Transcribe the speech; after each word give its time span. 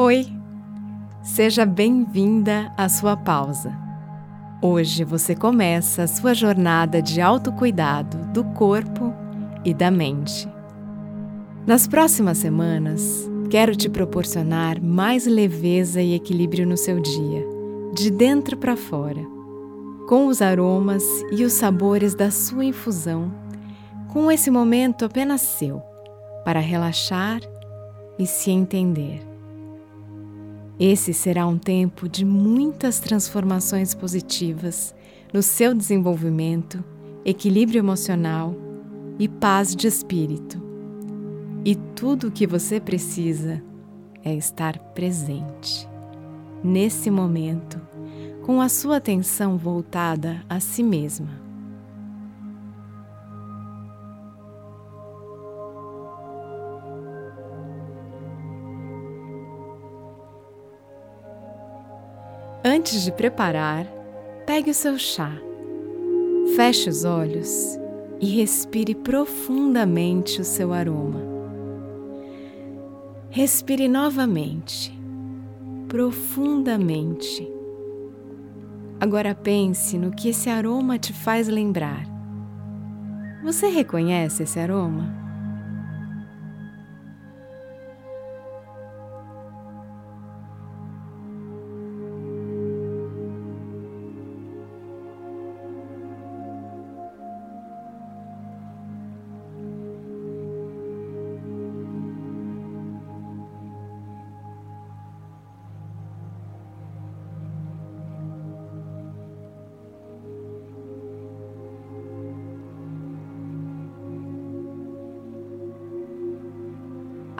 Oi! 0.00 0.28
Seja 1.24 1.66
bem-vinda 1.66 2.72
à 2.76 2.88
sua 2.88 3.16
pausa. 3.16 3.76
Hoje 4.62 5.02
você 5.02 5.34
começa 5.34 6.04
a 6.04 6.06
sua 6.06 6.34
jornada 6.34 7.02
de 7.02 7.20
autocuidado 7.20 8.16
do 8.32 8.44
corpo 8.44 9.12
e 9.64 9.74
da 9.74 9.90
mente. 9.90 10.48
Nas 11.66 11.88
próximas 11.88 12.38
semanas, 12.38 13.28
quero 13.50 13.74
te 13.74 13.88
proporcionar 13.88 14.80
mais 14.80 15.26
leveza 15.26 16.00
e 16.00 16.14
equilíbrio 16.14 16.64
no 16.64 16.76
seu 16.76 17.00
dia, 17.00 17.44
de 17.92 18.08
dentro 18.08 18.56
para 18.56 18.76
fora, 18.76 19.26
com 20.08 20.28
os 20.28 20.40
aromas 20.40 21.02
e 21.32 21.42
os 21.42 21.54
sabores 21.54 22.14
da 22.14 22.30
sua 22.30 22.64
infusão, 22.64 23.34
com 24.06 24.30
esse 24.30 24.48
momento 24.48 25.04
apenas 25.04 25.40
seu, 25.40 25.82
para 26.44 26.60
relaxar 26.60 27.40
e 28.16 28.28
se 28.28 28.52
entender. 28.52 29.27
Esse 30.80 31.12
será 31.12 31.44
um 31.44 31.58
tempo 31.58 32.08
de 32.08 32.24
muitas 32.24 33.00
transformações 33.00 33.94
positivas 33.94 34.94
no 35.32 35.42
seu 35.42 35.74
desenvolvimento, 35.74 36.84
equilíbrio 37.24 37.80
emocional 37.80 38.54
e 39.18 39.26
paz 39.26 39.74
de 39.74 39.88
espírito. 39.88 40.62
E 41.64 41.74
tudo 41.74 42.28
o 42.28 42.30
que 42.30 42.46
você 42.46 42.78
precisa 42.78 43.60
é 44.24 44.32
estar 44.34 44.78
presente, 44.94 45.88
nesse 46.62 47.10
momento, 47.10 47.80
com 48.42 48.60
a 48.60 48.68
sua 48.68 48.98
atenção 48.98 49.58
voltada 49.58 50.44
a 50.48 50.60
si 50.60 50.82
mesma. 50.84 51.47
Antes 62.70 63.02
de 63.02 63.10
preparar, 63.10 63.86
pegue 64.44 64.70
o 64.70 64.74
seu 64.74 64.98
chá. 64.98 65.32
Feche 66.54 66.90
os 66.90 67.02
olhos 67.02 67.78
e 68.20 68.26
respire 68.26 68.94
profundamente 68.94 70.38
o 70.42 70.44
seu 70.44 70.74
aroma. 70.74 71.18
Respire 73.30 73.88
novamente, 73.88 74.92
profundamente. 75.88 77.50
Agora 79.00 79.34
pense 79.34 79.96
no 79.96 80.10
que 80.10 80.28
esse 80.28 80.50
aroma 80.50 80.98
te 80.98 81.14
faz 81.14 81.48
lembrar. 81.48 82.04
Você 83.42 83.68
reconhece 83.68 84.42
esse 84.42 84.60
aroma? 84.60 85.27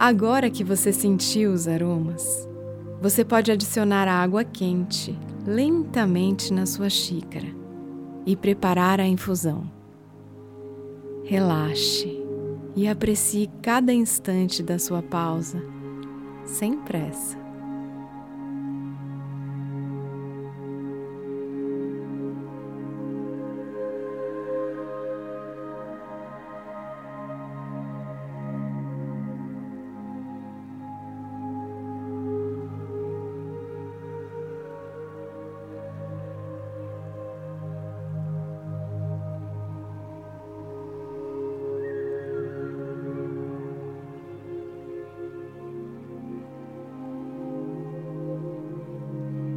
Agora 0.00 0.48
que 0.48 0.62
você 0.62 0.92
sentiu 0.92 1.50
os 1.50 1.66
aromas, 1.66 2.48
você 3.02 3.24
pode 3.24 3.50
adicionar 3.50 4.06
água 4.06 4.44
quente 4.44 5.18
lentamente 5.44 6.52
na 6.52 6.66
sua 6.66 6.88
xícara 6.88 7.48
e 8.24 8.36
preparar 8.36 9.00
a 9.00 9.06
infusão. 9.08 9.68
Relaxe 11.24 12.16
e 12.76 12.86
aprecie 12.86 13.50
cada 13.60 13.92
instante 13.92 14.62
da 14.62 14.78
sua 14.78 15.02
pausa, 15.02 15.60
sem 16.44 16.78
pressa. 16.78 17.47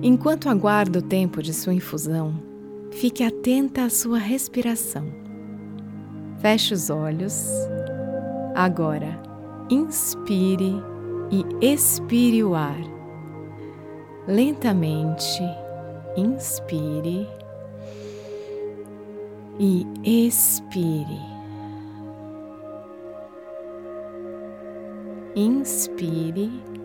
Enquanto 0.00 0.48
aguarda 0.48 1.00
o 1.00 1.02
tempo 1.02 1.42
de 1.42 1.52
sua 1.52 1.74
infusão, 1.74 2.40
fique 2.92 3.24
atenta 3.24 3.84
à 3.84 3.90
sua 3.90 4.16
respiração. 4.18 5.04
Feche 6.38 6.72
os 6.72 6.88
olhos. 6.88 7.44
Agora, 8.54 9.20
inspire 9.68 10.74
e 11.32 11.44
expire 11.60 12.44
o 12.44 12.54
ar. 12.54 12.78
Lentamente, 14.28 15.42
inspire 16.16 17.26
e 19.58 19.84
expire. 20.04 21.20
Inspire 25.34 26.77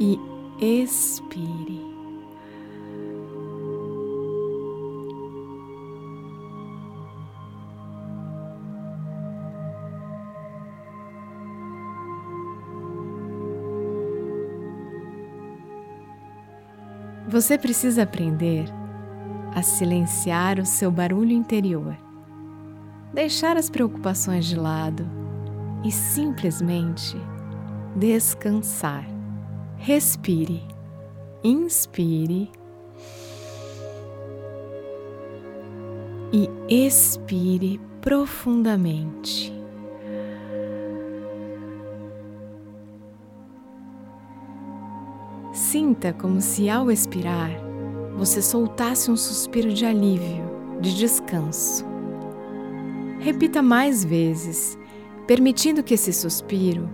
e 0.00 0.18
expire. 0.60 1.96
Você 17.28 17.58
precisa 17.58 18.04
aprender 18.04 18.64
a 19.52 19.60
silenciar 19.60 20.60
o 20.60 20.64
seu 20.64 20.90
barulho 20.90 21.32
interior, 21.32 21.96
deixar 23.12 23.56
as 23.56 23.68
preocupações 23.68 24.46
de 24.46 24.54
lado 24.54 25.04
e 25.82 25.90
simplesmente 25.90 27.16
descansar. 27.96 29.15
Respire, 29.78 30.62
inspire 31.44 32.50
e 36.32 36.48
expire 36.68 37.80
profundamente. 38.00 39.52
Sinta 45.52 46.12
como 46.12 46.40
se 46.40 46.68
ao 46.68 46.90
expirar 46.90 47.50
você 48.16 48.42
soltasse 48.42 49.10
um 49.10 49.16
suspiro 49.16 49.72
de 49.72 49.86
alívio, 49.86 50.44
de 50.80 50.96
descanso. 50.96 51.84
Repita 53.20 53.62
mais 53.62 54.04
vezes, 54.04 54.76
permitindo 55.26 55.82
que 55.82 55.94
esse 55.94 56.12
suspiro 56.12 56.88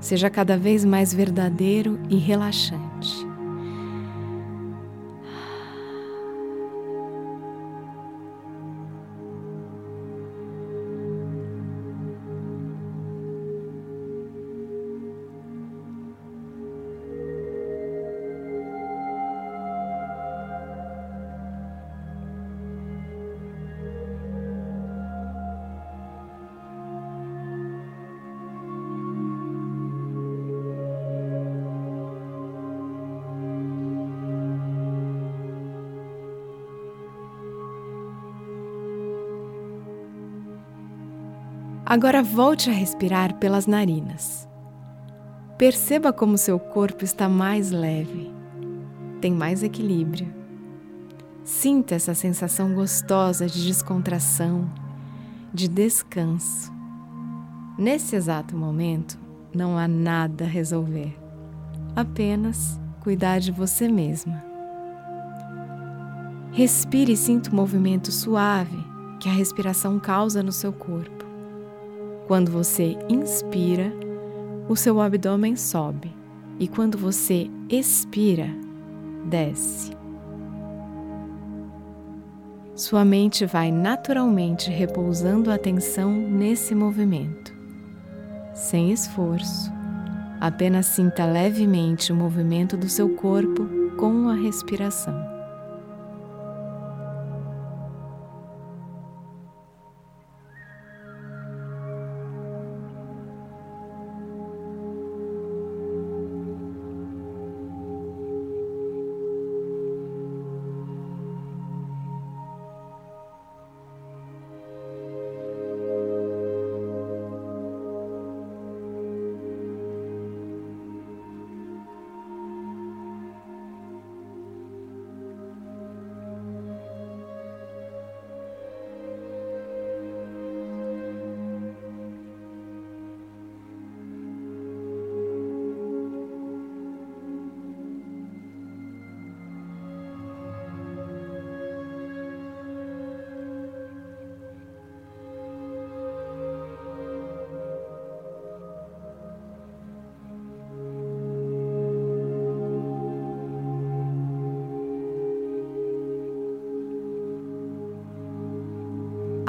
seja 0.00 0.30
cada 0.30 0.56
vez 0.56 0.84
mais 0.84 1.12
verdadeiro 1.12 1.98
e 2.08 2.16
relaxante. 2.16 3.29
Agora 41.90 42.22
volte 42.22 42.70
a 42.70 42.72
respirar 42.72 43.34
pelas 43.40 43.66
narinas. 43.66 44.48
Perceba 45.58 46.12
como 46.12 46.38
seu 46.38 46.56
corpo 46.56 47.02
está 47.02 47.28
mais 47.28 47.72
leve, 47.72 48.30
tem 49.20 49.32
mais 49.32 49.64
equilíbrio. 49.64 50.32
Sinta 51.42 51.96
essa 51.96 52.14
sensação 52.14 52.74
gostosa 52.74 53.48
de 53.48 53.66
descontração, 53.66 54.70
de 55.52 55.66
descanso. 55.66 56.72
Nesse 57.76 58.14
exato 58.14 58.56
momento, 58.56 59.18
não 59.52 59.76
há 59.76 59.88
nada 59.88 60.44
a 60.44 60.48
resolver, 60.48 61.18
apenas 61.96 62.80
cuidar 63.00 63.40
de 63.40 63.50
você 63.50 63.88
mesma. 63.88 64.44
Respire 66.52 67.14
e 67.14 67.16
sinta 67.16 67.50
o 67.50 67.54
movimento 67.56 68.12
suave 68.12 68.78
que 69.18 69.28
a 69.28 69.32
respiração 69.32 69.98
causa 69.98 70.40
no 70.40 70.52
seu 70.52 70.72
corpo. 70.72 71.19
Quando 72.30 72.52
você 72.52 72.96
inspira, 73.08 73.92
o 74.68 74.76
seu 74.76 75.00
abdômen 75.00 75.56
sobe 75.56 76.14
e 76.60 76.68
quando 76.68 76.96
você 76.96 77.50
expira, 77.68 78.46
desce. 79.24 79.90
Sua 82.76 83.04
mente 83.04 83.44
vai 83.46 83.72
naturalmente 83.72 84.70
repousando 84.70 85.50
a 85.50 85.56
atenção 85.56 86.12
nesse 86.12 86.72
movimento. 86.72 87.52
Sem 88.54 88.92
esforço, 88.92 89.68
apenas 90.40 90.86
sinta 90.86 91.26
levemente 91.26 92.12
o 92.12 92.14
movimento 92.14 92.76
do 92.76 92.88
seu 92.88 93.08
corpo 93.16 93.68
com 93.96 94.28
a 94.28 94.34
respiração. 94.34 95.29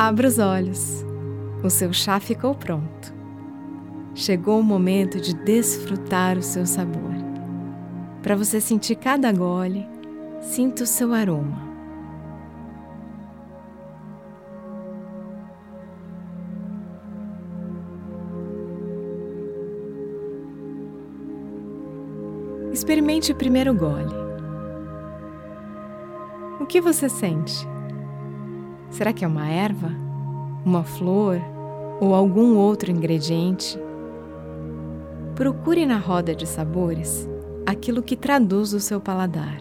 Abra 0.03 0.27
os 0.27 0.39
olhos. 0.39 1.05
O 1.63 1.69
seu 1.69 1.93
chá 1.93 2.19
ficou 2.19 2.55
pronto. 2.55 3.13
Chegou 4.15 4.59
o 4.59 4.63
momento 4.63 5.21
de 5.21 5.31
desfrutar 5.31 6.39
o 6.39 6.41
seu 6.41 6.65
sabor. 6.65 7.13
Para 8.23 8.35
você 8.35 8.59
sentir 8.59 8.95
cada 8.95 9.31
gole, 9.31 9.87
sinta 10.41 10.85
o 10.85 10.87
seu 10.87 11.13
aroma. 11.13 11.61
Experimente 22.73 23.31
o 23.31 23.35
primeiro 23.35 23.71
gole. 23.75 24.15
O 26.59 26.65
que 26.65 26.81
você 26.81 27.07
sente? 27.07 27.70
Será 28.91 29.13
que 29.13 29.23
é 29.23 29.27
uma 29.27 29.47
erva? 29.49 29.89
Uma 30.65 30.83
flor? 30.83 31.41
Ou 32.01 32.13
algum 32.13 32.57
outro 32.57 32.91
ingrediente? 32.91 33.79
Procure 35.33 35.85
na 35.85 35.97
roda 35.97 36.35
de 36.35 36.45
sabores 36.45 37.27
aquilo 37.65 38.03
que 38.03 38.17
traduz 38.17 38.73
o 38.73 38.79
seu 38.79 38.99
paladar. 38.99 39.59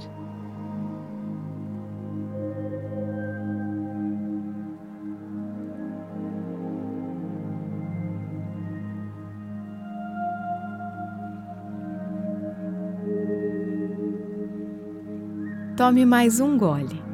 Tome 15.76 16.04
mais 16.04 16.40
um 16.40 16.58
gole. 16.58 17.09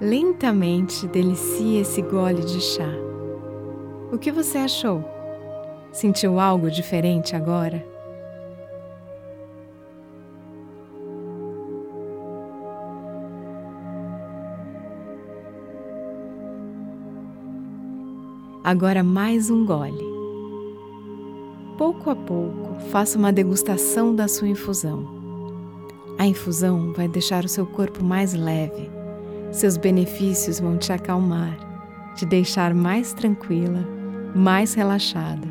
Lentamente 0.00 1.08
delicie 1.08 1.80
esse 1.80 2.00
gole 2.02 2.44
de 2.44 2.60
chá. 2.60 2.88
O 4.12 4.16
que 4.16 4.30
você 4.30 4.58
achou? 4.58 5.04
Sentiu 5.90 6.38
algo 6.38 6.70
diferente 6.70 7.34
agora? 7.34 7.84
Agora 18.62 19.02
mais 19.02 19.50
um 19.50 19.66
gole. 19.66 20.06
Pouco 21.76 22.08
a 22.10 22.14
pouco, 22.14 22.78
faça 22.92 23.18
uma 23.18 23.32
degustação 23.32 24.14
da 24.14 24.28
sua 24.28 24.46
infusão. 24.46 25.08
A 26.16 26.24
infusão 26.24 26.92
vai 26.92 27.08
deixar 27.08 27.44
o 27.44 27.48
seu 27.48 27.66
corpo 27.66 28.04
mais 28.04 28.32
leve 28.32 28.97
seus 29.50 29.76
benefícios 29.76 30.60
vão 30.60 30.76
te 30.76 30.92
acalmar, 30.92 31.56
te 32.14 32.26
deixar 32.26 32.74
mais 32.74 33.12
tranquila, 33.12 33.84
mais 34.34 34.74
relaxada. 34.74 35.48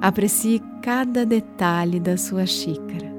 Aprecie 0.00 0.62
cada 0.82 1.24
detalhe 1.24 2.00
da 2.00 2.16
sua 2.16 2.46
xícara. 2.46 3.14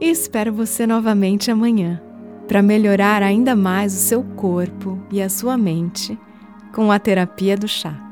E 0.00 0.10
espero 0.10 0.52
você 0.52 0.86
novamente 0.86 1.50
amanhã 1.50 2.00
para 2.48 2.60
melhorar 2.60 3.22
ainda 3.22 3.54
mais 3.54 3.94
o 3.94 3.98
seu 3.98 4.22
corpo 4.22 4.98
e 5.10 5.22
a 5.22 5.28
sua 5.28 5.56
mente 5.56 6.18
com 6.74 6.90
a 6.90 6.98
terapia 6.98 7.56
do 7.56 7.68
chá. 7.68 8.11